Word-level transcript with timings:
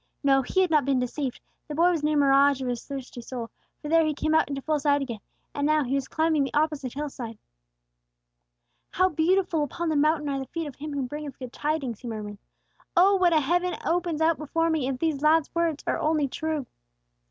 No, 0.23 0.41
he 0.41 0.61
had 0.61 0.71
not 0.71 0.83
been 0.83 0.97
deceived; 0.97 1.39
the 1.67 1.75
boy 1.75 1.91
was 1.91 2.03
no 2.03 2.15
mirage 2.15 2.59
of 2.59 2.67
his 2.67 2.83
thirsty 2.87 3.21
soul, 3.21 3.51
for 3.79 3.87
there, 3.87 4.03
he 4.03 4.15
came 4.15 4.33
out 4.33 4.49
into 4.49 4.59
full 4.63 4.79
sight 4.79 5.03
again, 5.03 5.19
and 5.53 5.67
now, 5.67 5.83
he 5.83 5.93
was 5.93 6.07
climbing 6.07 6.43
the 6.43 6.53
opposite 6.55 6.95
hillside. 6.95 7.37
"How 8.89 9.09
beautiful 9.09 9.61
upon 9.63 9.89
the 9.89 9.95
mountain 9.95 10.27
are 10.29 10.39
the 10.39 10.47
feet 10.47 10.65
of 10.65 10.77
him 10.77 10.93
who 10.93 11.03
bringeth 11.03 11.37
good 11.37 11.53
tidings!" 11.53 11.99
he 11.99 12.07
murmured. 12.07 12.39
"Oh, 12.97 13.13
what 13.17 13.31
a 13.31 13.39
heaven 13.41 13.75
opens 13.85 14.21
out 14.21 14.39
before 14.39 14.71
me, 14.71 14.87
if 14.87 14.97
this 14.97 15.21
lad's 15.21 15.53
words 15.53 15.83
are 15.85 15.99
only 15.99 16.27
true!" 16.27 16.65